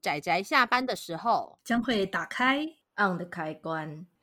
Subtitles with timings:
[0.00, 2.64] 宅宅下班的时候将会打开
[2.96, 4.06] on 的开关。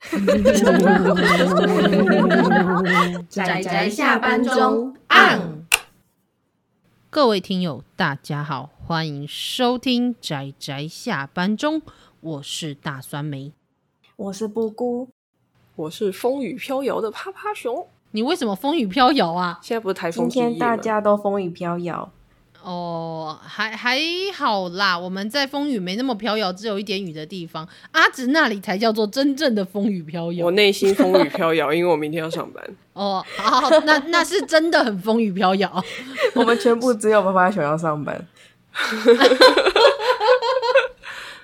[3.28, 5.66] 仔仔下班中 on。
[7.10, 11.82] 各位听友，大家好，欢迎收听仔仔下班中，
[12.20, 13.52] 我是大酸梅，
[14.16, 15.08] 我是布姑，
[15.76, 17.88] 我是风雨飘摇的趴趴熊。
[18.12, 19.58] 你为什么风雨飘摇啊？
[19.62, 20.28] 现在不是台风？
[20.28, 22.12] 今天大家都风雨飘摇。
[22.62, 23.98] 哦，还还
[24.34, 27.66] 好啦，我们在风雨没那么飘摇，只有一点雨的地方。
[27.92, 30.46] 阿直那里才叫做真正的风雨飘摇。
[30.46, 32.62] 我内心风雨飘摇，因为我明天要上班。
[32.92, 35.84] 哦，好，好，那那是真的很风雨飘摇。
[36.34, 38.26] 我们全部只有趴趴熊要上班。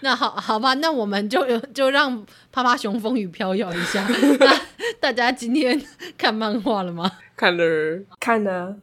[0.01, 4.07] 那好好吧，那我们就就让趴趴熊风雨飘摇一下。
[4.38, 4.55] 那
[5.01, 5.80] 大家今天
[6.19, 7.10] 看漫画了吗？
[7.35, 8.77] 看了，看了。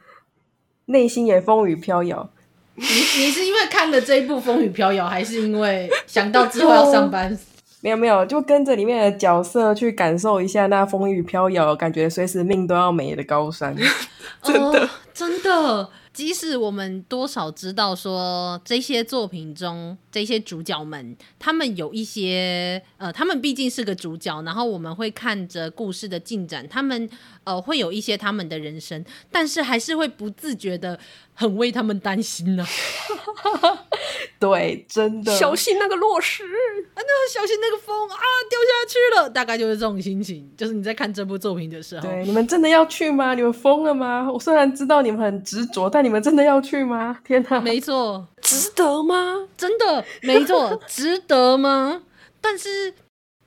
[0.85, 2.29] 内心也风雨飘摇。
[2.75, 7.37] 你你是因为看了这一部《风雨飘摇》，还是因为想到之后要上班？
[7.81, 13.75] 没有没有，就跟着里面的角色去感受一下那风雨飘摇，感觉随时命都要没的高山。
[14.41, 15.89] 真的、哦、真的。
[16.13, 27.09] 即使我们多少知道说这些作品中这些主角们，他们有一些呃，他们毕竟是个主角，然后我们会看着故事的进展，他们
[27.43, 30.99] 呃会有一些他们的人生，但是还是会不自觉的
[31.33, 33.79] 很为他们担心呢、啊。
[34.39, 38.15] 对，真的小心那个落石，啊，那小心那个风啊，
[38.49, 40.47] 掉下去了，大概就是这种心情。
[40.55, 43.33] 就是你在看这部作品的时候，对，你们真的要去吗？
[43.33, 44.29] 你们疯了吗？
[44.31, 47.17] 我虽然知道你们很执着，但你们真的要去吗？
[47.25, 49.47] 天哪，没错，值得吗？
[49.57, 52.03] 真的没错，值得吗？
[52.39, 52.93] 但是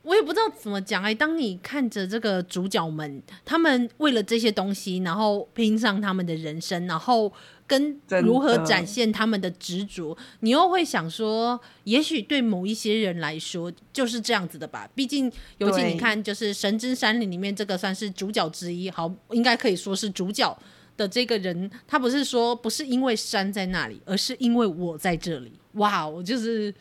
[0.02, 1.14] 我也不知道怎么讲哎。
[1.14, 7.32] 当你看着这个主角们，他们为了这些东西，然后拼上他们的人生，然后。
[7.68, 14.88] 跟如何展现他们的执着，你又会想说，也许对某一些人来说就是这样子的吧。
[14.94, 20.56] 毕竟，尤其你看，就是《神之山林》里面这个算是主角之一，好，应该可以说是主角
[20.96, 25.52] 的这个人，他不是说不是因为山在那里，而是因为我在这里。
[25.72, 26.74] 哇，我就是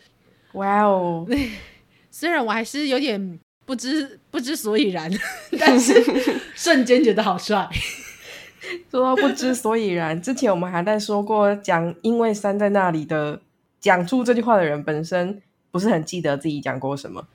[0.53, 1.27] 哇哦！
[2.09, 5.11] 虽然我还是有点不知不知所以然，
[5.59, 5.93] 但是
[6.55, 7.67] 瞬间觉得好帅。
[8.89, 13.41] 说到不知所以然，之前我们还在说过，讲因为山在那里的，
[13.79, 17.27] 讲出这句话的人本身不是很记得自己讲过什么，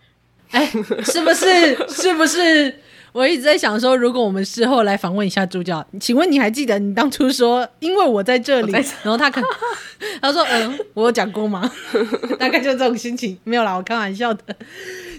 [0.50, 0.66] 哎，
[1.04, 1.88] 是不是？
[1.88, 2.80] 是不是？
[3.12, 9.43] 我一直在想说，如果我们事后来访问一下主角，请问你还记得你当初说因为我在这里，然后他可
[10.21, 11.71] 他说嗯，我有讲过吗？
[12.38, 14.43] 大概就这种心情，没有啦，我开玩笑的。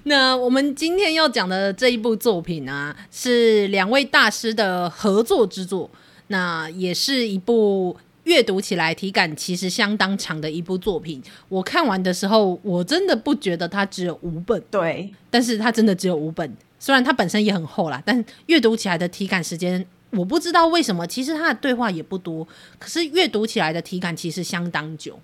[0.04, 5.90] 那我们今天要讲的这一部作品呢，是两位大师的合作之作。
[6.28, 11.22] 那也是一部阅读起来体感其实相当长的一部作品。
[11.50, 16.56] 我看完的时候，我真的不觉得它只有五本，对，但是它真的只有五本。
[16.82, 21.06] 虽然它本身也很厚啦，但阅读起来的体感时间，我不知道为什么。
[21.06, 22.48] 其实它的对话也不多，
[22.80, 25.20] 可是阅读起来的体感其实相当久。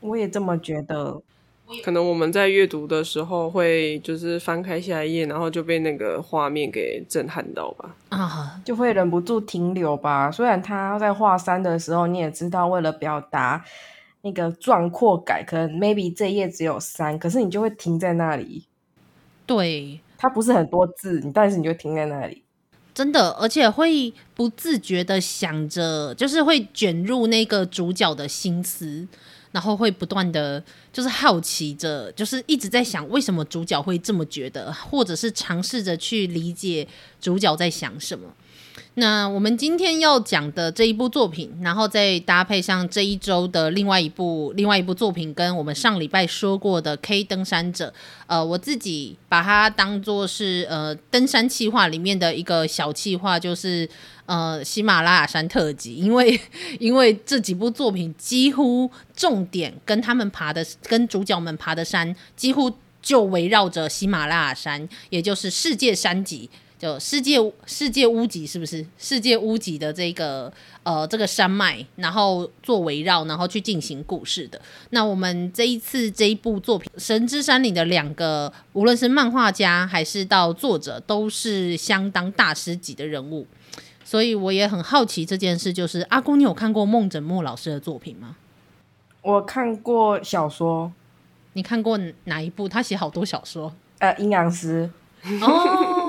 [0.00, 1.20] 我也这么觉得。
[1.84, 10.30] 可能我们在阅读的时候会就是翻开下一页，然后就被那个画面给震撼到吧，啊，就会忍不住停留吧。
[10.30, 13.62] 虽然他在画山的时候，你也知道为了表达
[14.22, 18.64] 那个壮阔感，可能 maybe 这一页只有三，可是你就会停在那里。
[19.44, 22.44] 对，它不是很多字，你但是你就停在那里，
[22.94, 29.08] 真的，而且会不自觉的想着，就是会卷入那个主角的心思。
[29.50, 36.86] 然后会不断的就是好奇着，就是一直在想为什么主角会这么觉得，或者是尝试着去理解
[37.20, 38.26] 主角在想什么。
[38.94, 47.88] 那我们今天要讲的这一部作品，然后再搭配上这一周的另外一部另外一部作品，跟我们上礼拜说过的《K 登山者》，
[48.26, 53.88] 呃，我自己把它当做是呃登山计划里面的一个小计划，就是
[54.26, 56.38] 呃喜马拉雅山特辑，因为
[56.78, 62.70] 因为这几部作品几乎重点跟他们爬的跟主角们爬的山几乎
[63.00, 66.50] 就围绕着喜马拉雅山，也就是世界山脊。
[66.82, 70.52] 就世界世界屋脊是不是世界屋脊的这个
[70.82, 74.60] 呃这个山脉，然后做围绕，然后去进行故事的。
[74.90, 83.46] 那我们这一次这一部作品《神之山岭》的两个，无论是漫画家还是到作者，都是相当大师级的人物。
[84.04, 88.34] 所以我也很好奇这件事，就是阿姑，你有看过孟枕墨老师的作品吗？
[89.22, 90.92] 我看过小说。
[91.52, 92.68] 你看过哪一部？
[92.68, 93.72] 他写好多小说。
[94.00, 94.90] 呃，阴阳师。
[95.40, 96.01] 哦。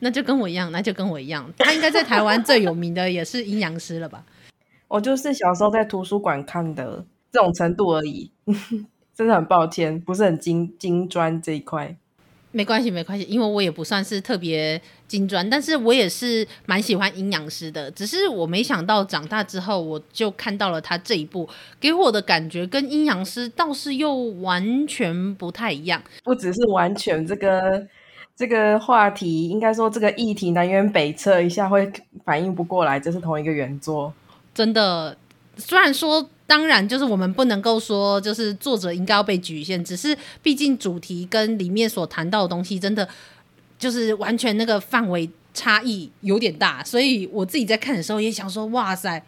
[0.00, 1.52] 那就跟我一样，那就跟我一样。
[1.58, 4.24] 他应该在台湾最有名的也是阴阳师了吧？
[4.88, 8.30] 我就是小时候在图书馆看的这种程度而已，
[9.14, 11.96] 真的很抱歉，不是很精精专这一块。
[12.50, 17.90] 没关系，没关系，因为我也不算是特别精专，但是我也是蛮喜欢阴阳师的。
[17.90, 21.46] 只是我没想到长大之后，我就看到了他这一部，
[21.78, 26.02] 给我的感觉跟阴阳师倒是又完全不太一样。
[26.24, 27.86] 不只是完全这个
[28.38, 31.92] 这个话题，应该说这个议题南辕北辙，一下会
[32.24, 34.14] 反应不过来，这是同一个原作。
[34.54, 35.16] 真的，
[35.56, 36.30] 虽然说。
[36.48, 39.84] 当然，就是我们不能够说，就是作者应该要被局限。
[39.84, 43.06] 只是，毕竟主题跟里面所谈到的东西，真的
[43.78, 46.82] 就是完全那个范围差异有点大。
[46.82, 49.22] 所以我自己在看的时候也想说，哇塞，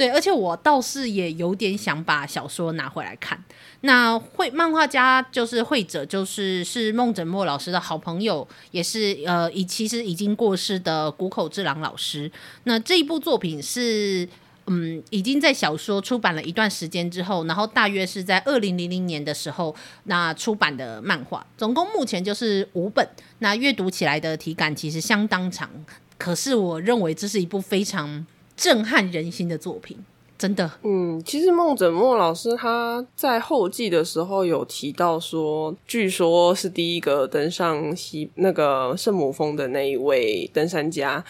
[0.00, 3.38] 对，而且我倒是也有点想把小说拿回来看。
[3.82, 12.32] 那绘漫画家就是绘者，就是是孟枕墨老师的好朋友，也是呃，已其实已经过世的谷口治郎老师。
[12.64, 14.26] 那这一部作品是。
[14.66, 19.74] 嗯，已经在小说出版了一段时间之后，然后大约是在二零零零年的时候，
[20.04, 23.04] 那出版的漫画，总共目前就是五本。
[23.40, 25.68] 那阅读起来的体感其实相当长，
[26.16, 28.24] 可是我认为这是一部非常
[28.60, 29.96] 震撼人心的作品，
[30.36, 30.70] 真的。
[30.82, 41.24] 嗯，其实孟枕墨老师他在后记的时候有提到说，据说是第一个登上西那个圣母峰的那一位登山家。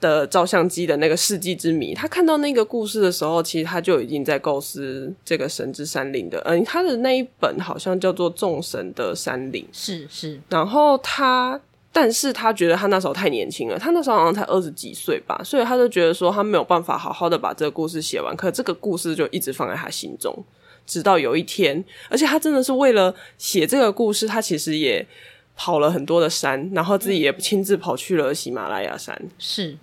[0.00, 6.38] 的照相机的那个世纪之谜，他看到那个故事的时候，其实他就已经在构思这个神之山林的。
[6.44, 10.38] 嗯，他的那一本好像叫做《众神的山林》，是是。
[10.50, 11.58] 然后他，
[11.96, 18.36] 但是他觉得他那时候太年轻了，他那时候好像才二十几岁吧，所以他就觉得说他没有办法好好的把这个故事写完。
[18.36, 20.44] 可这个故事就一直放在他心中，
[20.84, 25.06] 直到有一天，而且他真的是为了写这个故事，他其实也
[25.54, 29.78] 跑了很多的山，然后自己也亲自跑去了喜马拉雅山，是。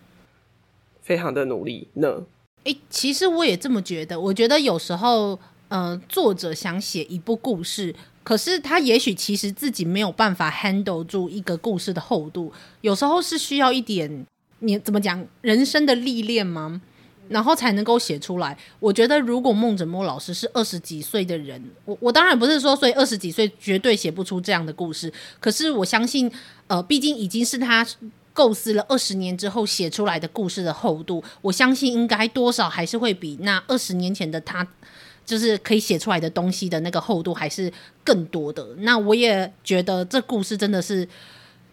[1.02, 2.26] 非常的努力呢。
[2.66, 4.20] 诶，其实我也这么觉得。
[4.20, 12.52] 我觉得有时候，呃，作者想写一部故事，可是他也许其实自己没有办法 handle 住一个故事的厚度。
[12.82, 14.26] 有时候是需要一点，
[14.60, 16.82] 你怎么讲，人生的历练吗？
[17.30, 18.58] 然后才能够写出来。
[18.80, 25.12] 我觉得，如果梦枕墨老师是二十几岁的人，我我当然不是说，所以二十几岁绝对写不出这样的故事。
[25.40, 26.32] 可是我相信，
[26.68, 27.86] 呃，毕竟已经是他。
[28.34, 34.66] 构思了二十年之后写出来的故事的厚度，我相信应该多少还是会比那二十年前的他，
[35.26, 37.72] 就是可以写出来的东西的那个厚度还是
[38.04, 38.66] 更多的。
[38.80, 41.08] 那我也觉得这故事真的是，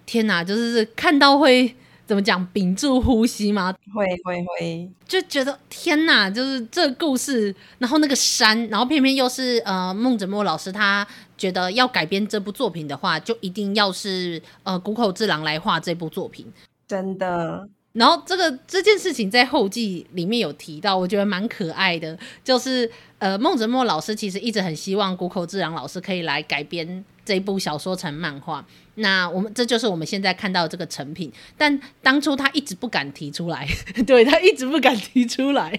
[0.06, 1.75] 天哪，就是看到会
[2.06, 3.75] 怎么讲，屏住呼吸吗？
[3.95, 11.06] 会会会，就觉得天哪，就是这故事，然后那个山，然后偏偏又是呃孟子墨老师他。
[11.39, 16.45] 觉得要改编这部作品的话，就一定要是呃谷口治郎来画这部作品，
[16.89, 17.69] 真的。
[17.99, 28.64] 然后这个这件事情在后记里面有提到，我觉得蛮可爱的，就是呃孟子墨老师其实一直很希望谷口智郎老师可以来改编这部小说成漫画。
[28.94, 33.69] 那我们这就是我们现在看到的这个成品，但当初他一直不敢提出来，
[34.06, 35.78] 对，他一直不敢提出来，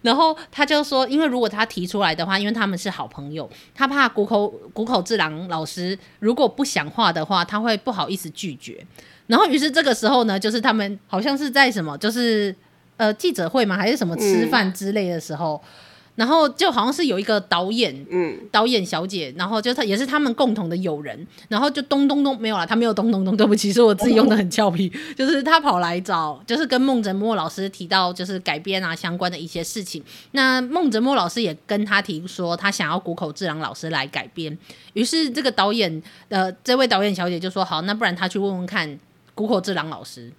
[0.00, 8.84] 然后他就说，因为如果他提出来的话，因为他们是好朋友，他怕谷口谷口治郎老师如果不想画的话，他会不好意思拒绝。
[9.26, 12.52] 然后于是这个时候呢，就是他们好像是在什么，就是
[12.96, 13.76] 呃记者会吗？
[13.76, 15.62] 还是什么吃饭之类的时候。
[15.62, 15.68] 嗯
[16.16, 34.56] 然后就好像是有一个导演，嗯，导演小姐，然后就他也是他们共同的友人，然后就咚咚咚没有了，他没有咚咚咚，对不起，是我自己用的很俏皮，哦、 就是他跑来找，就是跟孟哲墨老师提到就是改编啊相关的一些事情，那孟哲墨老师也跟他提说他想要谷口智郎老师来改编，
[34.94, 38.98] 于是这个导演呃这位导演小姐就说好，那不然他去问问看
[39.34, 40.32] 谷口智郎老师。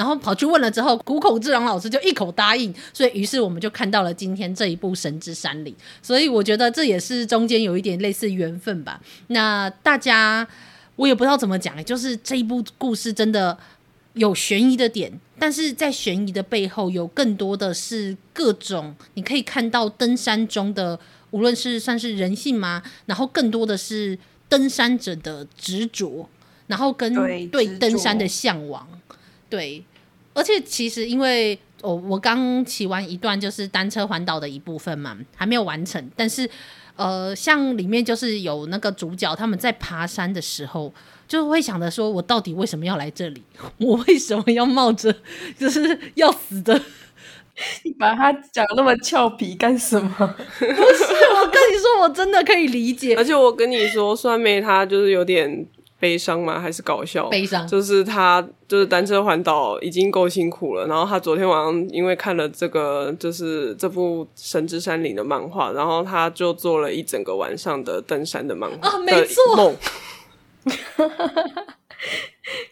[0.00, 5.74] 然后跑去问了之后，谷口智郎老师就一口答应，所以于是我们就看到了今天这一部《神之山岭》。
[6.00, 8.98] 所以我觉得这也是中间有一点类似缘分吧。
[9.26, 10.48] 那大家
[10.96, 13.58] 我也不知道怎么讲，就是这一部故事真的
[14.14, 20.98] 有悬疑的点，但是在悬疑的背后有更多的是各种你可以看到登山中的，
[21.32, 22.82] 无论是算是人性吗？
[23.04, 26.26] 然后更多的是登山者的执着，
[26.68, 27.14] 然后跟
[27.50, 28.88] 对登山的向往，
[29.50, 29.84] 对。
[30.40, 36.02] 而且其实，因为我我刚骑完一段就是单车环岛的一部分嘛，还没有完成。
[36.16, 36.48] 但是，
[36.96, 40.90] 呃，像里面就是有那个主角他们在爬山的时候，
[41.28, 43.42] 就会想着说：我到底为什么要来这里？
[43.76, 45.14] 我为什么要冒着
[45.58, 46.80] 就是要死的？
[47.84, 50.10] 你把他讲那么俏皮干什么？
[50.16, 53.14] 不是，我跟你说，我真的可以理解。
[53.14, 55.66] 而且我跟你说，酸梅他就是有点。
[56.00, 56.58] 悲伤吗？
[56.58, 57.28] 还是搞笑？
[57.28, 57.64] 悲伤。
[57.68, 69.76] 就是他就是单车环岛已经够辛苦了，然后他昨天晚上因为看了这个就是这部《神之山林》的漫画，然后他就做了一整个晚上的登山的漫画啊，没错。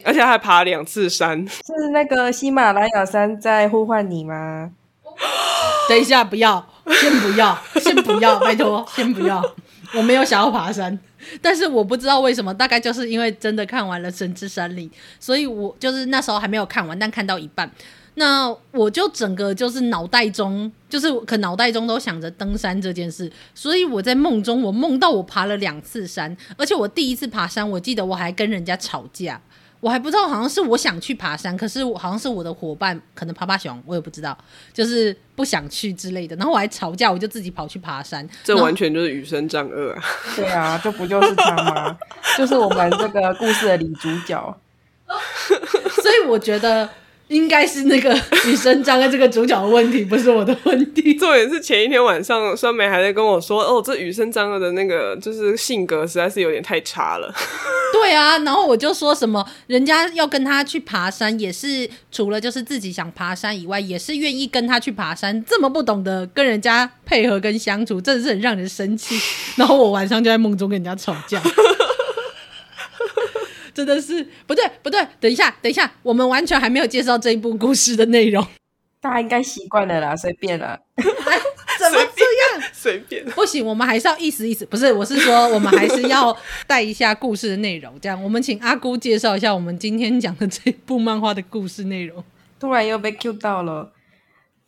[0.05, 4.71] 而且还爬两次山，是那个喜马拉雅山在呼唤你吗？
[5.89, 6.67] 等一下，不要，
[7.01, 9.43] 先不要，先不要，拜托，先不要。
[9.95, 10.99] 我没有想要爬山，
[11.41, 14.89] 但是我不知道为什么，大概就是因为真的看完了《神之山林》，
[15.21, 17.71] 所以我就是那时候还没有看完，但看到一半，
[18.15, 29.41] 那我就整个就是脑袋中，就是可脑袋中都想着登山这件事，所以我在梦中，我梦到我爬了两次山，而且我第一次爬山，我记得我还跟人家吵架。
[29.81, 34.37] 我还不知道，好像是我想去爬山，可是好像是我的伙伴，可能爬爬熊，我也不知道，
[34.73, 36.35] 就是不想去之类的。
[36.37, 38.29] 然后我还吵架，我就自己跑去爬山。
[38.43, 40.03] 这完全就是与生仗二啊！
[40.37, 41.97] 对啊，这不就是他吗？
[42.37, 44.59] 就是我们这个故事的女主角。
[46.03, 46.89] 所以我觉得。
[47.29, 48.13] 应该是那个
[48.47, 51.15] 女生仗二这个主角的问题，不是我的问题。
[51.15, 57.33] 重点是前一天晚上，酸梅还在跟我说：“哦，这雨生张二的那个就是性格实在是有点太差了。
[57.93, 65.45] ”对啊，然后我就说什么，人家要跟他去爬山，也是除了就是自己想爬山以外，也是愿意跟他去爬山。
[65.45, 69.19] 这么不懂得跟人家配合跟相处，真的是很让人生气。
[69.57, 71.43] 然后我晚上就在梦中跟人家吵架。
[73.79, 78.45] 真的是不对不对，等一下等一下，我们完全还没有介绍这一部故事的内容，
[79.01, 82.71] 大家应该习惯了啦，随便啦，怎么这样？
[82.73, 92.25] 随便，不行，我们还是要意思意思，不是，我是说我们还是要带一下故事的内容，这样，我们请阿姑介绍一下我们今天讲的这部漫画的故事内容。
[92.59, 93.93] 突然又被 Q 到了，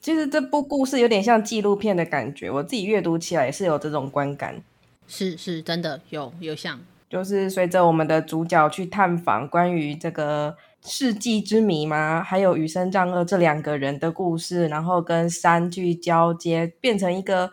[0.00, 4.62] 其实这部故事有点像纪录片的感觉，我自己阅读起来也是有这种观感，
[5.08, 6.78] 是是真的有有像。
[7.10, 17.50] 就是随着我们的主角去探访关于这个世纪之谜嘛，还有羽生仗二这两个人的故事，然后跟山去交接，变成一个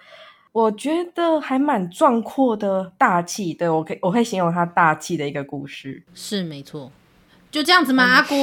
[0.51, 3.51] 我觉得还蛮壮阔的大气。
[3.51, 6.03] 对，我可以我可以形容它大气的一个故事。
[6.13, 6.91] 是没错，
[7.49, 8.03] 就这样子吗？
[8.03, 8.35] 嗯、阿姑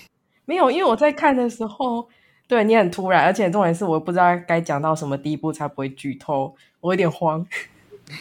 [0.46, 2.08] 没有，因为我在看的时候，
[2.48, 7.46] 对你很突然，而且重点是我不知道该讲到什么地步才不会剧透，我有点慌。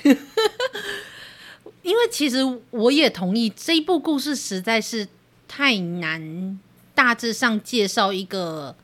[1.84, 2.38] 因为其实
[2.70, 5.08] 我也同意，这一部故事实在是
[5.48, 6.60] 太难，
[6.94, 8.76] 大致上介绍一个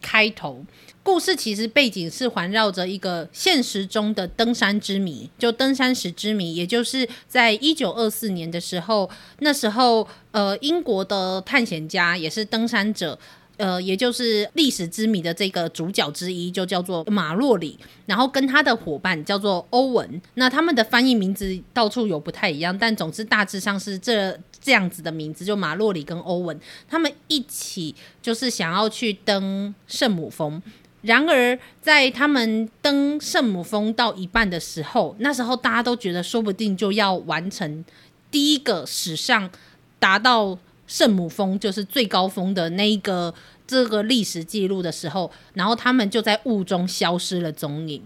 [0.00, 0.64] 开头。
[1.02, 13.18] 故事其实背景是环绕着一个现实中的登山之谜，就登山石之谜，也就是在一九二四年的时候，那时候呃，英国的探险家也是登山者。
[13.58, 20.22] 呃，也就是历史之谜的这个主角之一，就叫做马洛里，然后跟他的伙伴叫做欧文。
[20.34, 30.62] 那他们的翻译名字到处有不太一样，但总之大致上是这这样子的名字，就马洛里跟欧文，他们一起就是想要去登圣母峰。
[31.02, 37.84] 然而，在他们登圣母峰到一半的时候，那时候大家都觉得说不定就要完成
[38.30, 39.50] 第一个史上
[39.98, 40.56] 达到。
[40.88, 43.32] 圣母峰就是最高峰的那一个
[43.64, 48.02] 这个历史记录的时候，然后他们就在雾中消失了踪影。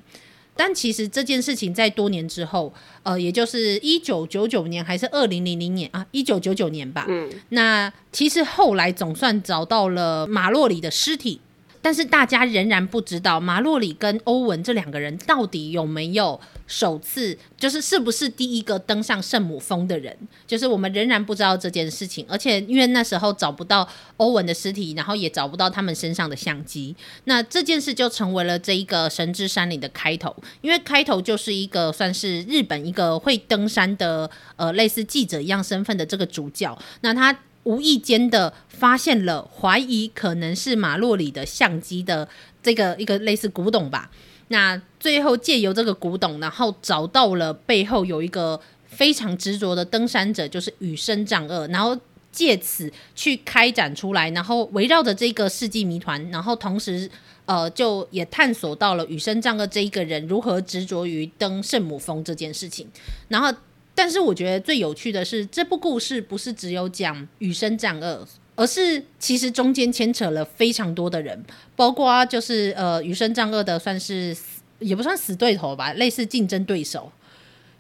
[0.55, 2.75] 但其实这件事情在多年之后，
[3.05, 7.07] 呃，也就是一九九九年还是二零零零年啊，一九九九年吧。
[7.09, 11.41] 嗯，那其实后来总算找到了马洛里的尸体。
[11.83, 22.25] 但是大家仍然不知道马洛里跟欧文这两个人到底有没有首次，就是是不是第一个登上圣母峰的人，就是我们仍然不知道这件事情。
[22.29, 23.87] 而且因为那时候找不到
[24.17, 30.35] 欧文的尸体，然后也找不到他们身上的相机，那这件事就成为了这一个神之山里的开头。
[30.61, 37.37] 因为开头就是一个算是日本一个会登山的呃类似记者一样身份的这个主角，那他。
[37.65, 42.29] 无意间的发现了怀疑可能是马洛里的相机的
[42.63, 44.11] 这个一个类似古董吧。
[44.49, 51.67] 那最后借由这个古董，然后找到了背后有一个非常执着的登山者，就是羽生丈二。
[51.69, 51.97] 然后
[52.31, 57.11] 借此去开展出来，然后围绕着这个世纪谜团，然后同时
[57.47, 62.89] 呃就也探索到了羽生丈二这一个人如何执着于登圣母峰这件事情，
[63.29, 63.51] 然后。
[63.95, 71.45] 但是我觉得最有趣的是，这部故事不是只有讲雨生战二，而是其实中间牵扯了非常多的人，
[71.77, 74.37] 包括就是呃雨生战二的算是
[74.79, 77.13] 也不算死对头吧，类似竞争对手。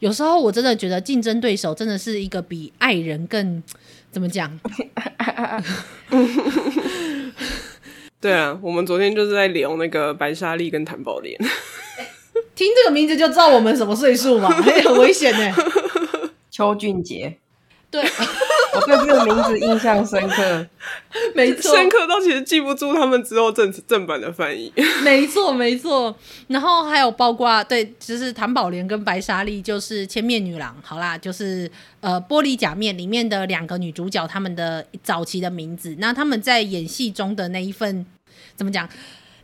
[0.00, 3.62] 有时候我真的觉得竞争对手真的是一个比爱人更
[4.10, 4.58] 怎么讲？
[8.20, 11.36] 对啊，我们昨天就是在聊那个白沙莉跟谭宝莲，
[12.54, 14.50] 听这个名字就知道我们什么岁数嘛，
[14.84, 15.54] 很危险呢。
[16.52, 17.38] 邱俊杰，
[17.90, 18.02] 对，
[18.74, 20.66] 我对这个名字印象深刻，
[21.34, 24.70] 没错，深刻到其实记不住他们之后正正版的翻译。
[25.02, 26.14] 没错，没错。
[26.48, 30.76] 然后还有包括对，就是谭宝莲跟白莎莉，就是千面女郎。
[30.82, 31.68] 好啦，就是
[32.00, 35.96] 呃，玻璃假面里面的两个女主角，她们的早期的名字。
[35.98, 38.04] 那他们在演戏中的那一份
[38.54, 38.88] 怎么讲？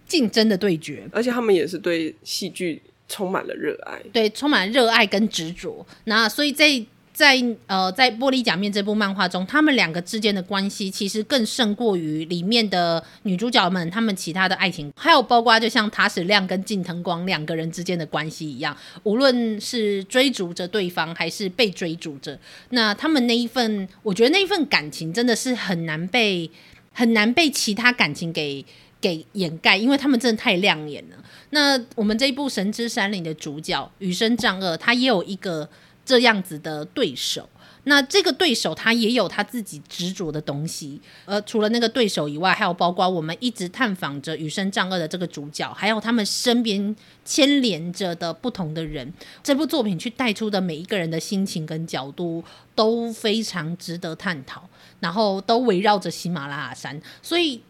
[0.07, 5.85] 竞争的对决，而且他们也是对戏剧充满了热爱，对，充满热爱跟执着。
[6.05, 6.83] 那所以在
[7.19, 26.49] 在呃，在《玻璃假面》这部漫画中，他们两个之间的关系其实更胜过于里面的女主角们他们其他的爱情，还有包括就像塔矢亮跟近藤光两个人之间的关系一样，无论是追逐着对方还是被追逐着，那他们那一份，我觉得那一份感情真的是很难被
[26.93, 28.65] 很难被其他感情给
[29.01, 31.17] 给掩盖，因为他们真的太亮眼了。
[31.51, 35.69] 那我们这一部《神之山岭》的主角羽生丈二，他也有一个。
[36.09, 37.47] 这样子的对手，
[37.85, 40.99] 那这个对手他也有他自己执着的东西。
[41.27, 46.97] 呃，除了那个对手以外，还有包括我们一直探访着与生仗二的这个主角，还有他们身边
[47.27, 49.13] 牵连着的不同的人。
[49.43, 52.43] 这部作品去带出的每一个人的心情跟角度
[52.75, 54.67] 都非常值得探讨，
[55.01, 56.99] 然后都围绕着喜马拉雅山。
[57.23, 57.61] 所以，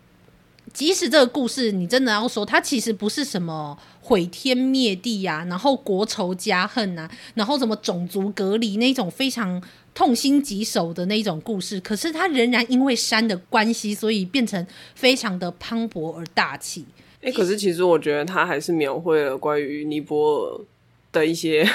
[0.78, 3.76] 即使这个故事你真的要说，它其实不是什么。
[4.00, 9.60] 毁天灭地呀、啊，然后国仇家恨呐、啊，然后什么种族隔离那种非常
[9.92, 16.86] 痛心疾首的那种故事，可是它仍然因为山的关系，所以变成非常的磅礴而大气。
[17.22, 20.60] 哎、可是其实我觉得它还是描绘了关于尼泊尔
[21.10, 21.68] 的一些。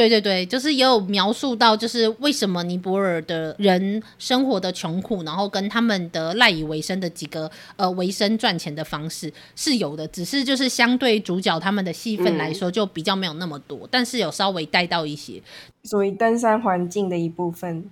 [0.00, 15.42] 对对对，就是也有描述到，就是为什么尼泊尔的人生活的穷苦，然后跟他们的赖以为生的几个呃维生赚钱的方式是有的，只是就是相对主角他们的戏份来说就比较没有那么多，嗯、但是有稍微带到一些
[15.84, 17.84] 属于登山环境的一部分。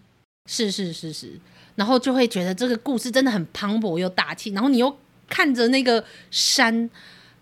[0.47, 1.39] 是是是是，
[1.75, 4.97] 然后就会觉得这个故事真的很磅礴又大气，然后你又
[5.29, 6.89] 看着那个山。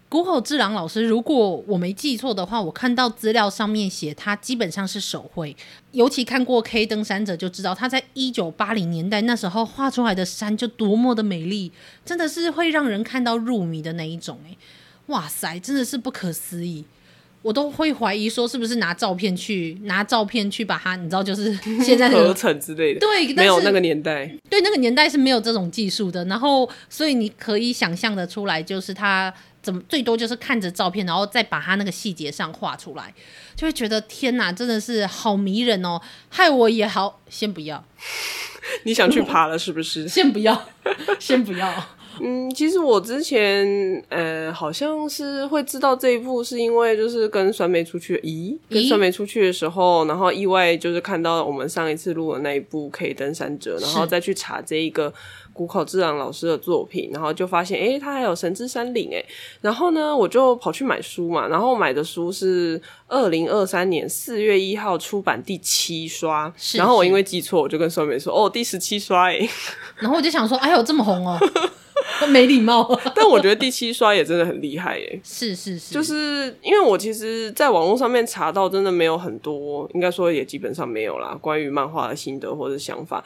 [0.09, 5.55] 谷口智郎老师，如果我没记错的话，我看到资料上面写他基本上是手绘，
[5.91, 11.73] 尤其看过《K 登山者》就知道，他在一九八零年代那时候画出来的山就多么的美丽，
[12.05, 14.39] 真的是会让人看到入迷的那一种。
[14.47, 14.57] 哎，
[15.07, 16.85] 哇塞，真的是不可思议，
[17.43, 26.25] 我都会怀疑说是不是拿照片去拿照片去把它，你知道，就是现在的合成之类的，对，没有那个年代，对，那个年代是没有这种技术的。
[26.27, 29.35] 然后，所以你可以想象的出来，就是他。
[29.67, 33.13] 怎么最多就是看着照片，然后再把它那个细节上画出来，
[33.57, 36.01] 就会觉得天哪，真的是好迷人哦！
[36.29, 37.85] 害我也好，先不要。
[38.85, 40.07] 你想去爬了是不是？
[40.09, 40.69] 先不要，
[41.19, 41.85] 先不要。
[42.21, 43.67] 嗯，其实我之前
[44.09, 55.13] 呃，好像是会知道这一部，是因为就是跟酸梅出去，咦，跟酸梅出去的时候，然后意外就是看到我们上一次录的那一部《可以登山者》，然后再去查这一个。
[55.57, 59.25] 谷口智郎老师的作品，然后就发现，诶，他还有《神之山岭》诶，
[59.63, 66.77] 然后呢，我就跑去买书嘛，然后买的书是二零二三年四月一号出版第七刷，是。
[66.77, 69.49] 然后我因为记错，我就跟双美说，哦，第十七刷诶，
[69.97, 71.39] 然后我就想说，哎呦，这么红哦，
[72.29, 83.25] 没礼貌， 但我觉得第七刷也真的很厉害诶，是是是，就是因为我其实在网络上面查到，真的没有很多，应该说也基本上没有啦，关于漫画的心得或者想法。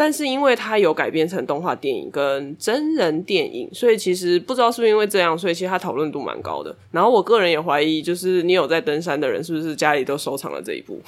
[0.00, 6.72] 但是因为它有改编成动画电影跟真人电影，所以其实不知道是不是因为这样，所以其实它讨论度蛮高的。
[6.92, 11.02] 然后我个人也怀疑，就是你有在登山的人，是不是家里都收藏了这一部？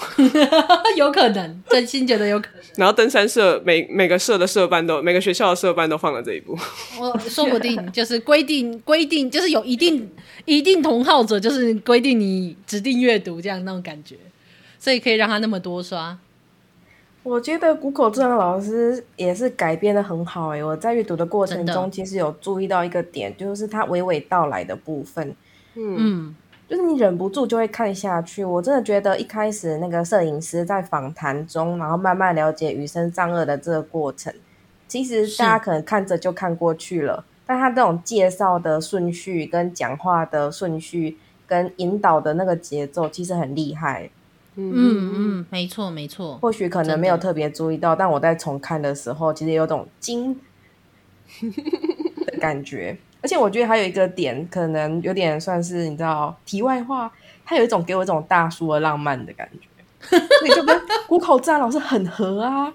[0.96, 2.62] 有可能，真心觉得有可能。
[2.78, 6.58] 然后登山社每每个社的社办都，每个学校的社办都放了这一部。
[7.00, 10.10] 我说不定就是规定 规定，就是有一定
[10.46, 14.16] 一定同好者，就是规定你指定阅读这样那种感觉，
[14.80, 16.18] 所以可以让他那么多刷。
[17.22, 25.36] 我觉得谷口治郎老师也是改编的很好诶，我在阅读的过程中，其实有注意到一个点，就是他娓娓道来的部分，
[25.74, 26.34] 嗯，
[26.66, 28.42] 就是你忍不住就会看下去。
[28.42, 34.32] 我真的觉得一开始那个摄影师在访谈中，然后慢慢了解余生仗二的这个过程，
[34.88, 44.08] 其实大家可能看着就看过去了，但他这种介绍的顺序、跟讲话的顺序、跟引导的那个节奏，其实很厉害。
[44.56, 50.38] 嗯嗯，没错没错，或许可能没有特别注意到，但我在重看的时候，其实有种惊
[51.40, 52.96] 的感觉。
[53.22, 57.10] 而且我觉得还有一个点，可能有点算是你知道题外话，
[57.44, 59.68] 它有一种给我一种大叔的浪漫的感觉，
[60.08, 62.72] 所以就跟谷口治郎老师很合啊。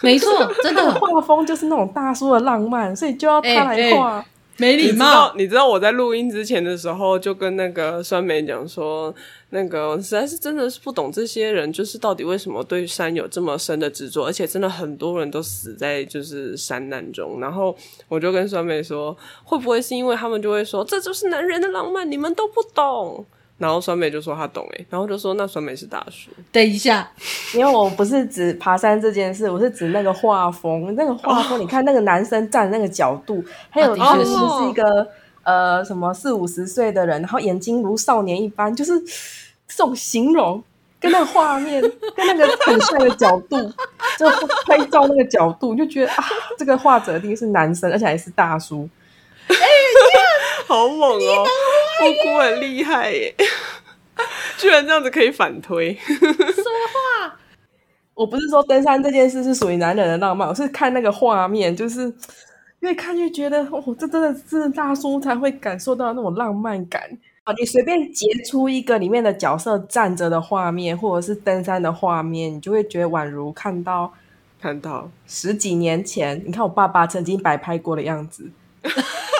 [0.00, 0.30] 没错，
[0.62, 4.24] 真的 画风就是那种大叔的浪漫，所以就要他来画。
[4.58, 4.92] 没礼貌。
[4.92, 9.14] 你知道，你知道我在录音之前的时候，就跟那个酸梅讲说，
[9.50, 17.40] 那个实在是真的是不懂这些人，就是到底为什么对山有这么深的执着，而且真的很多人都死在就是山难中。
[17.40, 17.74] 然后
[18.08, 23.24] 我就跟酸梅说，会不会是因为他们就会说，这就是男人的浪漫，你们都不懂。
[23.58, 26.30] 然后酸梅就说他懂诶，然后就说那酸梅是大叔。
[26.52, 27.10] 等一下，
[27.52, 35.08] 因为我不是指爬山这件事，我是指那个画风，那个画风，你看那个男生站那个角度，还有确实是一个、哦、
[35.42, 40.62] 呃什么四五十岁的人，然后眼睛如少年一般，就是这种形容
[41.00, 41.82] 跟那个画面
[42.14, 43.56] 跟那个很帅的角度，
[44.16, 44.28] 就
[44.66, 46.24] 拍照那个角度，就觉得啊，
[46.56, 48.88] 这个画者一定是男生，而且还是大叔。
[49.48, 49.60] 哎、欸，
[50.68, 51.46] 好猛哦！
[51.98, 53.34] 姑姑很厉害耶，
[54.56, 55.94] 居然这样子可以反推。
[55.94, 56.24] 说
[57.26, 57.36] 话，
[58.14, 62.12] 我不是说登山这件事是属于男人的浪漫，我是看那个画面，就是
[62.80, 67.02] 越看越觉得，哦，这真的是大叔才会感受到那种浪漫感
[67.44, 67.52] 啊！
[67.58, 74.12] 你随便截出一个里面的角色站着的画面，或者是登山的画面，你就会觉得宛如看到
[74.60, 78.50] 看到十几年前，你看我爸爸曾经摆拍过的样子。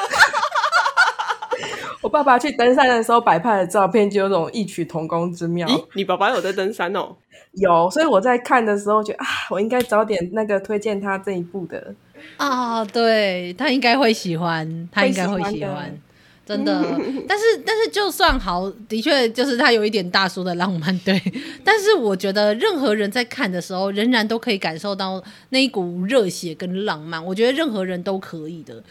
[2.08, 5.68] 我爸爸去登山的时候摆拍的照片，就有种异曲同工之妙。
[5.68, 7.14] 咦，你爸爸有在登山哦？
[7.52, 11.94] 有，所以我在看的时候，觉得啊，我应该早点那个推荐他这一部的
[12.38, 15.94] 啊，对，他应该会喜欢，他应该会喜欢，
[16.46, 16.82] 真的。
[17.28, 21.20] 但是，但是就算好，的确就是他有一点大叔的浪漫，对。
[21.62, 27.22] 但是我觉得任何人在看的时候，仍然都可以感受到那一股热血跟浪漫。
[27.22, 28.82] 我觉得任何人都可以的。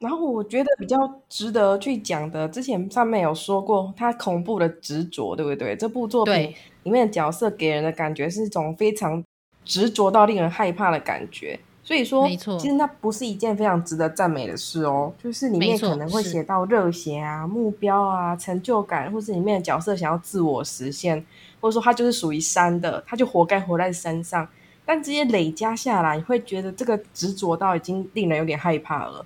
[0.00, 0.96] 然后我觉得比较
[1.28, 5.76] 值得去讲的，之前上面有说过他恐怖的执着，对不对？
[5.76, 9.22] 这部作品里面的角色给人的感觉是一种非常
[9.62, 15.12] 执着到令人害怕的感觉，所以说，没错，其实那不是一件非常值得赞美的事哦。
[15.22, 21.22] 就是里面可能会写到热血啊、目标啊、成就感，或是里面的角色想要自我实现，
[21.60, 24.48] 或者说他就是属于山的，他就活该活在山上。
[24.86, 29.24] 但这些累加下来，你会觉得这个执着到已经令人有点害怕了。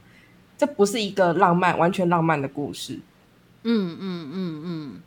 [0.57, 2.99] 这不是一个浪漫、完全浪漫的故事。
[3.63, 5.01] 嗯嗯嗯嗯，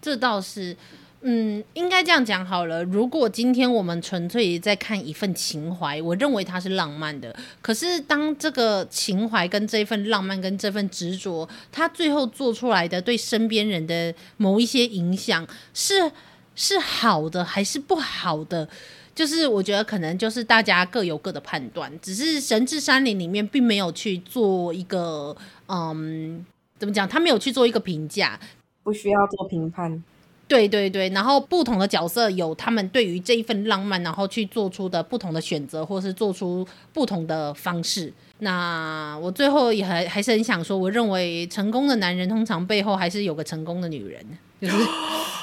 [0.00, 0.76] 这倒是，
[1.22, 2.84] 嗯，应该这样讲好了。
[2.84, 7.34] 如果今天我们纯粹在看一份情怀，我认为它是浪漫的。
[7.60, 16.12] 可是当这个情怀跟这份浪漫跟这份执着，它最后做出来的对身边人的某一些影响，是
[16.54, 18.68] 是好的还是不好的？
[19.16, 25.34] 就是我觉得可能就是大家各有各的判断，只是神之山林里面并没有去做一个
[25.68, 26.44] 嗯，
[26.78, 27.08] 怎么讲？
[27.08, 28.38] 他没有去做一个评价，
[28.84, 30.04] 不需要做评判。
[30.46, 38.12] 对对对，然后不同的角色有他们对于这一份浪漫，然后去做出的不同的选择，或是做出不同的方式。
[38.40, 44.24] 那我最后也还还是很想说，我认为成功的男人通常背后还是有个成功的女人，
[44.60, 44.74] 就是。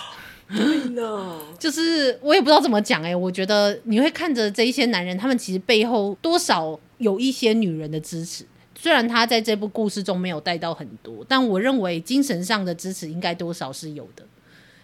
[0.49, 14.23] 对呢， 就是我也不知道怎么讲哎、欸，我觉得你会看着这一些男人，他们其实背后多少有一些女人的支持，虽然他在这部故事中没有带到很多，但我认为精神上的支持应该多少是有的。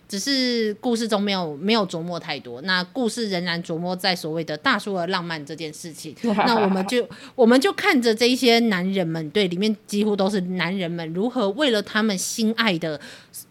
[0.07, 6.15] 只是故事中没有没有琢磨太多，那故事仍然琢磨在所谓的大叔的浪漫这件事情。
[6.47, 12.99] 那我们就我们就看着这一些男人们，对，里面几乎都是男人们如何为了他们心爱的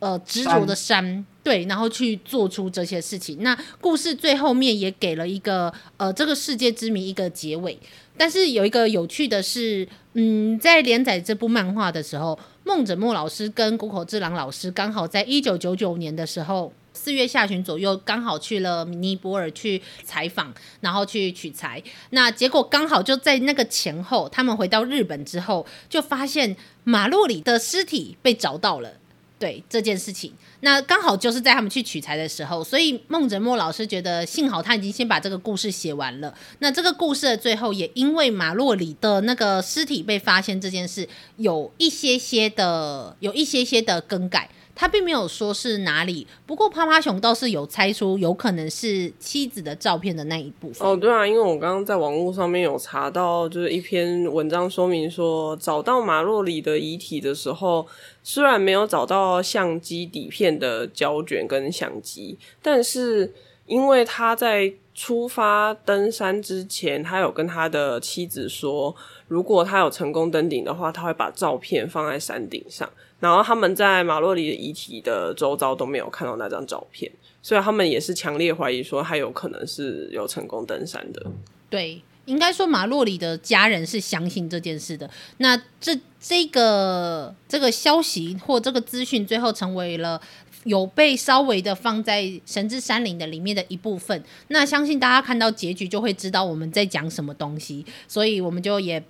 [0.01, 3.43] 呃执着的山，对，然后去做出这些事情。
[3.43, 7.79] 那故事最后面也给了一个呃这个世界之谜一个结尾。
[8.19, 12.39] 但是有一个有趣的是，嗯，在连载这部漫画的时候。
[12.65, 21.83] 梦枕墨老师跟谷口治郎老师刚好在一九九九年的时候，四月下旬左右，刚好去了尼泊尔去采访，然后去取材。
[22.11, 28.93] 那结果刚好就在那个前后，他们回到日本之后，就发现马洛里的尸体被找到了。
[29.38, 36.35] 对这件事情，那刚好就是在他们去取材的时候，所以孟泽墨老师觉得幸好他已经先把这个故事写完了。
[36.59, 44.51] 那这个故事的最后，也因为马洛里的那个尸体被发现这件事，有一些些的，有一些些的更改。
[44.81, 50.87] 他并没有说是哪里，不过趴趴熊倒是有猜出有可能是妻子的照片的那一部分。
[50.87, 57.88] 哦，对啊，因为我刚刚在网络上面有查到，就是一篇文章说明说，找到马洛里的遗体的时候，
[58.23, 63.35] 虽然没有找到相机底片的胶卷跟相机，但是
[63.67, 68.93] 因为他在出发登山之前，他有跟他的妻子说，
[69.29, 72.91] 如果他有成功登顶的话，他会把照片放在山顶上。
[73.21, 81.25] 然后他们在马洛里的遗体的周遭都没有看到那张照片，所以他们也是强烈怀疑说他有可能是有成功登山的。
[81.71, 85.09] 对，应该说马洛里的家人是相信这件事的。
[85.37, 90.21] 那这这个这个消息或这个资讯最后成为了。
[90.64, 99.03] 有被稍微的放在神之山林的里面的一部分，那相信大家看到结局就会知道我们在讲什么东西，所以我们就也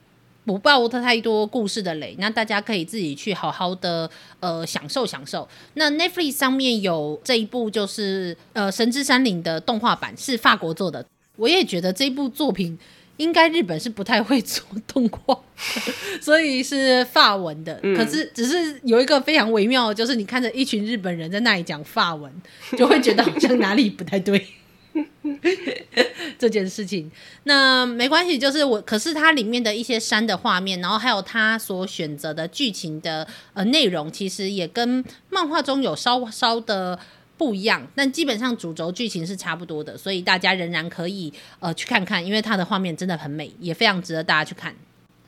[0.45, 4.09] 不爆太多故事的雷，那大家可以自己去好好的
[4.41, 5.49] 呃享受享受。
[5.75, 11.05] 那 Netflix 上面有这一部就是呃神之山岭的动画版，是法国做的，
[11.37, 12.79] 我也觉得这部作品。
[13.19, 15.39] 应该日本是不太会做动画，
[16.21, 17.79] 所以是法文的。
[17.83, 22.33] 嗯、可是只是有一个非常微妙，就是你看着一群日本人在那里讲法文，
[22.77, 24.47] 就会觉得好像哪里不太对。
[26.39, 27.11] 这件事情，
[27.45, 28.81] 那没关系，就是我。
[28.83, 36.99] 可是它里面的一些山的画面，然后还有它所选择的剧情的呃内容，其实也跟漫画中有稍稍的。
[37.39, 44.75] 不一样，但基本上主轴剧情是差不多的，所以大家仍然可以呃去看看，因为它的画面真的很美，也非常值得大家去看。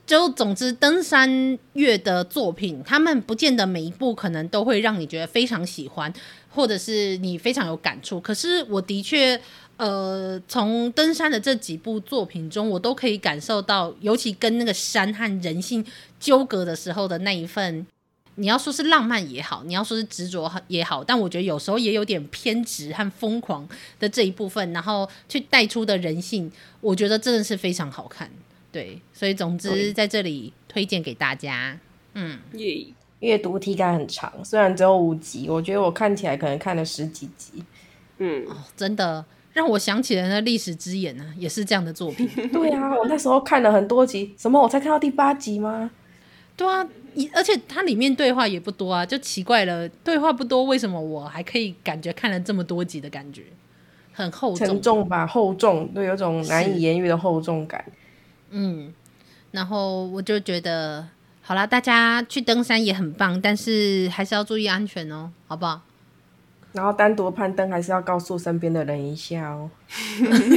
[0.05, 6.13] 就总之，登山月的作品，他们不见得每一部可能都会让你觉得非常喜欢，
[6.51, 8.21] 或者是你非常有感触。
[8.21, 9.41] 可是我的确，
[9.77, 15.85] 呃，从登山的这几部作品中，我都可以感受到，尤其跟那个山和人性
[16.19, 17.87] 纠葛的时候的那一份。
[18.37, 28.31] 你要说是浪漫也好，你要说是执着也好，但我觉得有时候也有点偏执和疯狂的这一部分，然后去带出的人性，我觉得真的是非常好看。
[28.73, 31.79] 对，所以总之在这里推荐给大家。
[32.15, 32.87] 嗯，阅
[33.19, 37.63] 阅读体感很长，虽然只有五集，我觉得我看起来可能看了十几集。
[38.19, 42.29] 嗯，哦，真的让我想起了那历史之眼呢，也是这样的作品。
[42.53, 45.91] 对啊，我那时候看了很多集，什么我才看到第八集吗？
[46.61, 46.87] 对啊。
[47.35, 53.43] 而且它里面对话也不多啊，就奇怪了，对话不多，为什么我还可以感觉看了这么多集的感觉，
[54.13, 57.85] 很厚重，沉重吧，厚重，对，有种难以言喻的厚重感。
[58.51, 58.95] 嗯，
[59.51, 61.09] 然后我就觉得，
[61.43, 65.83] 好啦，大家去登山也很棒，但是还是要注意安全哦，好不好？
[66.73, 69.69] 然后单独攀登还是要告诉身边的人一下哦。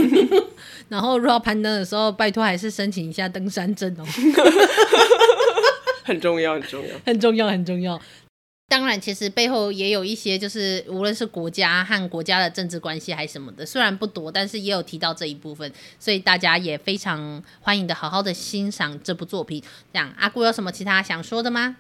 [0.88, 4.06] 然后如果要攀登的时候，拜托还是申请一下登山证哦。
[6.06, 8.00] 很重要，很重要， 很重要，很重要。
[8.70, 19.62] 当然，其实背后也有一些，就是无论是国家和国家的政治关系还是什么的，虽然不多，但是也有提到这一部分，所以大家也非常欢迎的，好好的欣赏这部作品。
[19.92, 21.76] 这样，阿姑有什么其他想说的吗？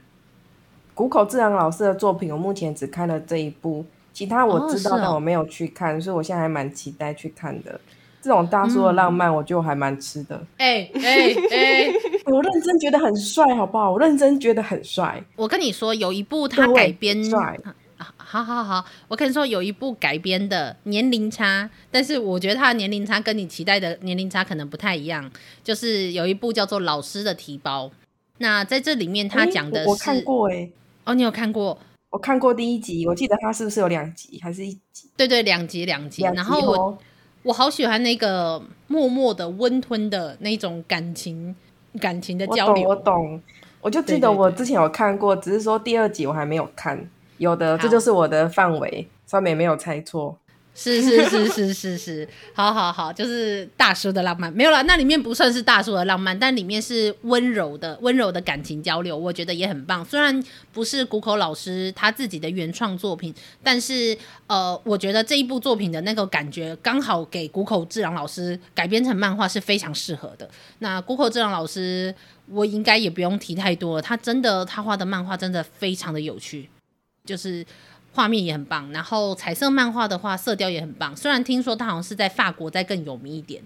[0.93, 3.83] 谷口智郎老师的作品，我目前只看了这一部，
[4.13, 7.79] 其他我知道，哦哦、但我没有去看，所以我现在还蛮期待去看的。
[8.23, 10.41] 这种大叔的浪漫，我就还蛮吃的。
[10.55, 11.93] 哎哎哎，
[12.31, 13.91] 我认真觉得很帅，好不好？
[13.91, 15.21] 我认真觉得很帅。
[15.35, 17.59] 我跟你说，有一部他改编，帅。
[17.97, 25.29] 好好好，我跟你说，有一部改编的年龄差，但是我觉得他的年龄差跟你期待的年龄差可能不太一样。
[25.61, 27.87] 就是有一部叫做《老师的提包》，
[28.37, 30.69] 那在这里面他讲的是，我看过哎，
[31.03, 31.77] 哦，你有看过？
[32.09, 35.09] 我看过第一集，我记得他是不是有两集，还是一集？
[35.17, 36.97] 对对，两集两集，然后我。
[37.43, 41.55] 我好喜欢那个默默的温吞的那种感情，
[41.99, 42.89] 感情的交流。
[42.89, 43.41] 我懂，我懂，
[43.81, 47.07] 我就记得我之前有看过，对对对，只是说第二集我还没有看。
[47.37, 50.37] 有的，这就是我的范围，上面没有猜错。
[50.75, 60.03] 是是是是是是，好好好，就是大叔的浪漫没有了，那里面不算是大叔的浪漫，但里面是温柔的温柔的感情交流，我觉得也很棒。
[60.03, 63.31] 虽然不是谷口老师他自己的原创作品，
[63.61, 70.49] 但是呃，我觉得这一部作品的那个感觉刚好给谷口治郎老师改编成漫画是非常适合的。
[70.79, 72.13] 那谷口治郎老师，
[72.47, 76.67] 我应该也不用提太多了，他真的他画的漫画真的非常的有趣，
[77.23, 77.63] 就是。
[78.13, 81.13] 画面也很棒，然后彩色漫画的话，色调也很棒。
[81.17, 83.61] 虽然听说他好像是在法国再更有名一点，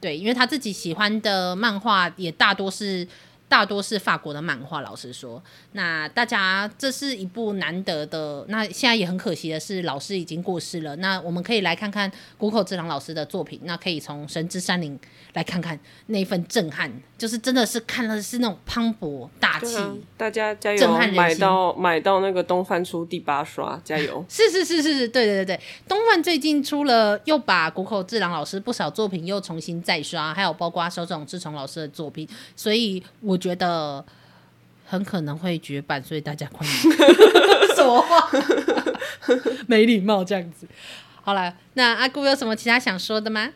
[0.00, 3.06] 对，因为他自己喜欢的漫画也大多是。
[3.48, 8.44] 大多是法国的漫画，老实说，那大家这是一部难得的。
[8.48, 10.94] 那现在也很可惜的是，老师已经过世了。
[10.96, 14.94] 那我们可以来看看谷口智郎老师的作品，那可以从《神之山林》
[15.32, 24.22] 来看看那份震撼，就是真的是看了是那种磅礴大气，啊，大家加油，震撼人心，买到买到那个东贩出第八刷，加油！
[24.28, 33.37] 是是是是是，对对对对，东贩最近出了，又把谷口智郎老师不少作品又重新再刷，还有包括手冢治虫老师的作品，所以我。
[33.38, 34.04] 觉得
[34.86, 36.96] 很可能会绝版，所以大家快点。
[37.76, 38.28] 什么话？
[39.66, 40.66] 没礼貌这样子。
[41.22, 43.50] 好了，那阿姑有什么其他想说的吗？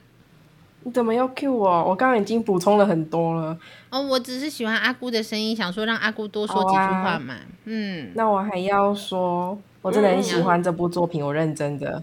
[0.85, 1.85] 你怎么又 Q 我？
[1.85, 3.57] 我刚刚已经补充了很多了。
[3.91, 7.35] 哦，我只是喜欢阿姑的声音，想说让阿姑多说几句话嘛。
[7.35, 12.03] 啊、嗯，那我还要说，我真的很喜欢这部作品，嗯、我认真的。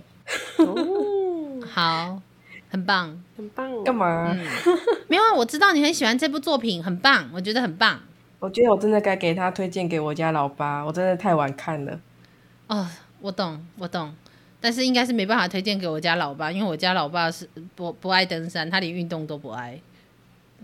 [0.58, 2.22] 哦，好，
[2.70, 3.84] 很棒，很棒。
[3.86, 4.36] 干嘛？
[4.38, 4.46] 嗯、
[5.08, 8.02] 没有啊，我知道你很喜欢这部作品，很棒，我觉得很棒。
[8.40, 12.00] 我觉得我真的该给他推荐给我家老爸，我真的太晚看了。
[12.68, 12.86] 哦，
[13.22, 14.14] 我懂，我懂。
[14.60, 19.80] 但是应该是没办法推荐给我家老爸，因为我家老爸是不不爱登山，他连运动都不爱，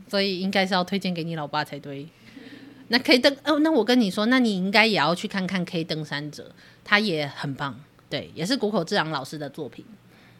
[0.09, 2.05] 所以应该是要推荐给你老爸才对。
[2.89, 6.51] 那 K 登哦，那我跟你说，那你应该也要去看看 K 登山者，
[6.83, 9.85] 他也很棒，对，也是谷口智郎老师的作品。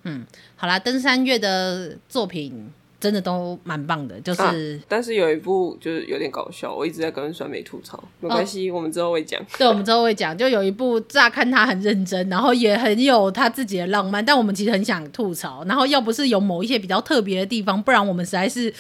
[0.06, 2.72] 嗯，好啦，登山月的作品。
[2.98, 9.39] 真的都蛮棒的，就是、啊，但是有一部就是有点搞笑，我一直在跟酸梅吐槽，没关系，哦、我们之后会讲。
[9.60, 15.63] 对，我们之后会讲，就有一部乍看他很认真，然后也很有他自己的浪漫，但我们其实很想吐槽。
[15.65, 18.74] 然后要不是有某一些比较特别的地方，不然我们实在是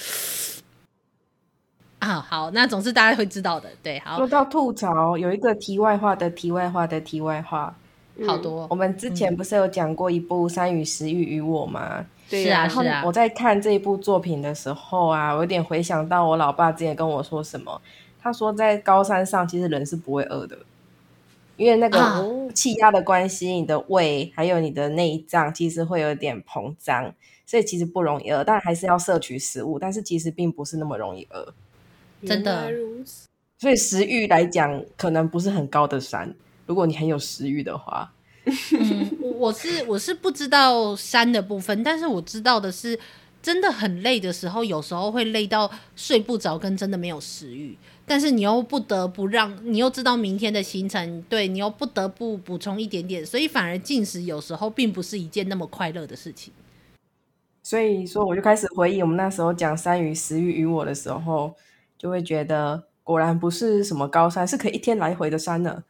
[1.99, 3.69] 啊，好，那总是大家会知道的。
[3.83, 4.17] 对，好。
[4.17, 7.75] 说到吐槽，有一个题外话的题外话的题外话，
[8.25, 8.63] 好多。
[8.63, 12.05] 嗯、我们之前不是有讲过一部《山与食欲与我》吗？
[12.29, 13.03] 是啊，是啊。
[13.05, 17.81] 我在看这一部作品的时候啊，我有点回想到我老爸之前跟我说什么。
[18.21, 20.57] 他说在高山上，其实人是不会饿的，
[21.57, 27.13] 因为那个气压的关系，你的胃还有你的内脏其实会有点膨胀，
[27.45, 28.43] 所以其实不容易饿。
[28.43, 31.53] 但还是要摄取食物，但是其实并不是那么容易饿。
[32.25, 32.71] 真的。
[33.59, 36.33] 所以食欲来讲，可能不是很高的山。
[36.65, 38.11] 如果你很有食欲的话。
[38.45, 42.99] 嗯，我是我是不知道山的部分，但是我知道的是，
[43.41, 47.75] 真的很累的时候，有时候会累到睡不着，跟真的没有食欲。
[48.05, 56.53] 但是你又不得不让，你又知道明天的行程，对，你又不得不补充一点点，所以反而进食有时候并不是一件那么快乐的事情。
[57.63, 61.55] 所以说，我就开始回忆我们那时候讲《山与食欲与我》的时候，
[61.97, 65.83] 就会觉得果然不是什么高山，是可以一天来回的山呢。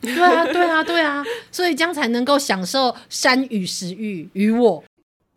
[0.00, 4.82] 对啊，对啊，对啊，所以这样才能够享受山与食欲与我，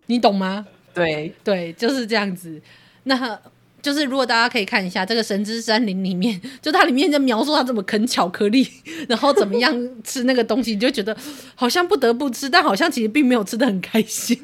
[0.06, 0.67] 你懂吗？
[0.93, 2.62] 对对，就是这样子。
[3.04, 3.39] 那
[3.82, 8.67] 就是如果大家可以看一下这个《神之山林》里面，就它里面在描述它怎么啃巧克力，
[9.10, 11.17] 然后怎么样吃那个东西，你就觉得
[11.56, 14.39] 好像不得不吃，但好像其实并没有吃得很开心，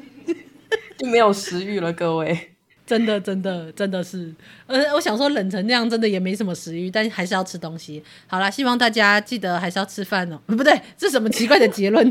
[0.98, 2.47] 就没有食欲了，各位。
[2.88, 4.34] 真的，真的，真的是，
[4.66, 8.02] 呃，我想说冷成那样，真的也没什么食欲，但还是要吃东西。
[8.26, 10.40] 好啦，希望大家记得还是要吃饭哦。
[10.46, 12.10] 不对，这什么奇怪的结论？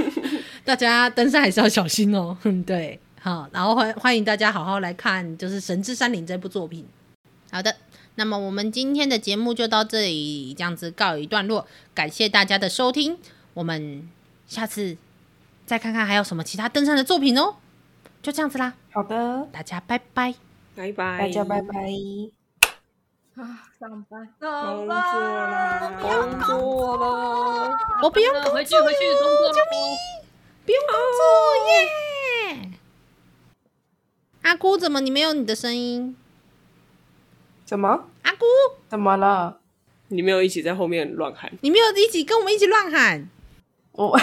[0.62, 2.36] 大家登山还是要小心哦。
[2.44, 6.84] 嗯，对，好，然后欢欢迎大家好好来看，就是《神之山林》这部作品。
[7.50, 7.74] 好的，
[8.16, 11.66] 那么我们今天的节目就到这里，这样子告一段落。
[11.94, 13.16] 感谢大家的收听，
[13.54, 14.06] 我们
[14.46, 14.98] 下次
[15.64, 17.54] 再看看还有什么其他登山的作品哦。
[18.22, 20.34] 就这样子啦，好的，大家拜拜，
[20.76, 21.74] 拜拜，大家拜拜。
[23.36, 29.80] 啊，上班，上班，工作了，我不用工作，回去回去工作，救命！
[30.66, 31.24] 不用工作
[31.66, 32.70] 耶。
[34.42, 36.14] 阿姑，怎么你没有你的声音？
[37.64, 38.04] 怎么？
[38.22, 38.44] 阿姑，
[38.88, 39.60] 怎么了？
[40.08, 41.50] 你没有一起在后面乱喊？
[41.62, 43.30] 你没有一起跟我们一起乱喊？
[43.92, 44.20] 我。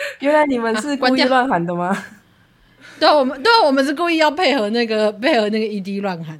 [0.20, 1.88] 原来你们是故意乱喊的吗？
[1.88, 2.06] 啊、
[2.98, 6.38] 对啊，我们对啊，我们是故意要配合那个配合那个 ED 乱喊。